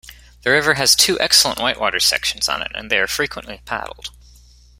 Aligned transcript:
The 0.41 0.49
river 0.49 0.73
has 0.73 0.95
two 0.95 1.19
excellent 1.19 1.59
whitewater 1.59 1.99
sections 1.99 2.49
on 2.49 2.63
it, 2.63 2.71
and 2.73 2.89
they 2.89 2.97
are 2.97 3.05
frequently 3.05 3.61
paddled. 3.65 4.09